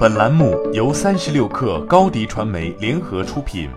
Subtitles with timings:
[0.00, 3.68] 本栏目由三十六氪高低传媒联合出品。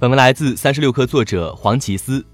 [0.00, 2.24] 本文来自三十六氪作者黄奇思。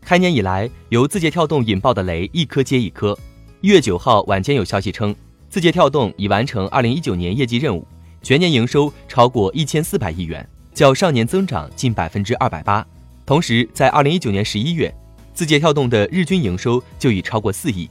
[0.00, 3.14] 开年以来，由字节跳动引爆的雷一颗接一颗。
[3.60, 5.14] 一月九号晚间有消息称，
[5.50, 7.86] 字节跳动已完成二零一九年业绩任务，
[8.22, 12.82] 全年营收超过一千四百亿元，较上年增长近百分之二百八。
[13.26, 14.90] 同时，在二零一九年十一月，
[15.34, 17.86] 字节跳动的日均营收就已超过四亿。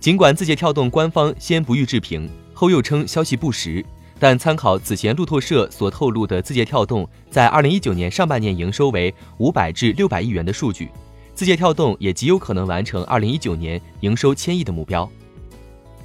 [0.00, 3.84] 尽管字节跳动官方先不予置评，后又称消息不实，
[4.16, 10.88] 但参考此前路透社所透露的字节跳动在二零一九年上半年营收为五百至六百亿元的数据，
[11.34, 15.08] 字节跳动也极有可能完成二零一九年营收千亿的目标。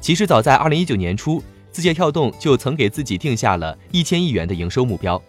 [0.01, 5.21] 其实早在二零一九年初，字节跳动就曾给自己定下了一千亿元的营收目标，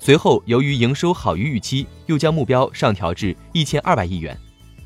[0.00, 4.36] 随后由于营收好于预期，又将目标上调至一千二百亿元，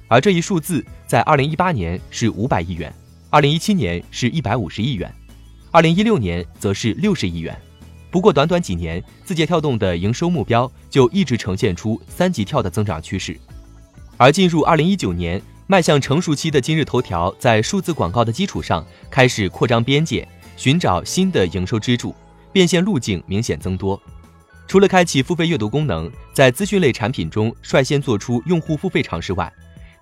[0.07, 2.93] 而这一数字在二零一八年是五百亿元。
[3.33, 5.11] 二零一七年是一百五十亿元，
[5.71, 7.59] 二零一六年则是六十亿元。
[8.11, 13.35] 不过短短几年，字节跳动的营收目标就一直呈现出三级跳的增长趋势。
[14.19, 22.15] 而进入二零一九年，迈向成熟期的今日头条，在数字广告的基础上开始扩张边界，寻找新的营收支柱，
[22.53, 23.99] 变现路径明显增多。
[24.69, 29.51] 除了开启付费阅读功能，在资讯类产品中率先做出用户付费尝试外，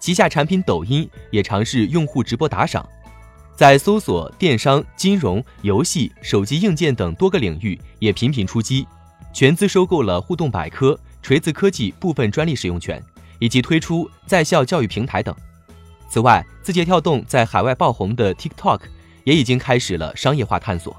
[0.00, 2.84] 旗下产品抖音也尝试用户直播打赏。
[3.61, 8.86] 在搜索、电商、金融、游戏、手机硬件等多个领域也频频出击，
[9.34, 13.05] 全资收购了互动百科、锤子科技部分专利使用权，
[13.39, 15.36] 以及推出在校教育平台等。
[16.08, 18.80] 此外，字节跳动在海外爆红的 TikTok
[19.25, 20.97] 也已经开始了商业化探索。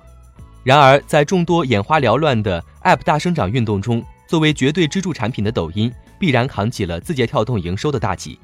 [0.64, 8.38] 然而，在众多眼花缭乱的 App 大生长运动中，作为绝对支柱产品的抖音必然扛起了字节跳动营收的大旗。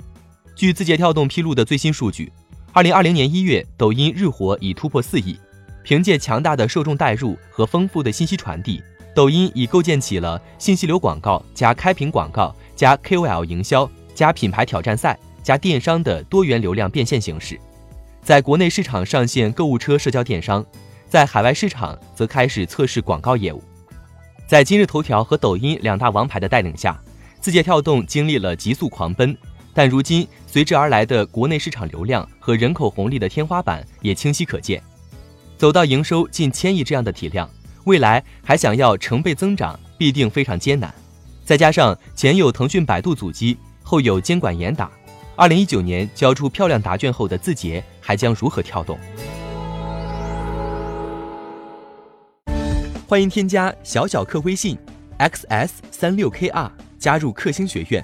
[0.56, 2.34] 据字节跳动披露的最新数据。
[2.74, 5.38] 二零二零年一月，抖音日活已突破四亿。
[5.84, 8.84] 凭借强大的受众代入和丰富的信息传递，
[9.16, 17.58] 抖音已构建起了信息流广告加开屏广告加 KOL 营销加品牌挑战赛加电商的多元流量变现形式。
[18.22, 20.64] 在国内市场上线购物车社交电商，
[21.08, 23.64] 在海外市场则开始测试广告业务。
[24.46, 27.02] 在今日头条和抖音两大王牌的带领下，
[27.40, 29.36] 字节跳动经历了急速狂奔。
[29.78, 34.82] 但如今，随之而来的国内市场流量和人口红利的天花板也清晰可见，
[35.56, 37.48] 走到营收近千亿这样的体量，
[37.84, 40.92] 未来还想要成倍增长，必定非常艰难。
[41.46, 44.90] 再加上前有腾讯、百度阻击，后有监管严打，
[45.36, 48.98] 二零一九年交出漂亮答卷后的字节还将如何跳动？
[53.08, 54.76] 欢迎添加小小客微信
[55.20, 56.68] xs 三六 kr
[56.98, 58.04] 加入克星学院。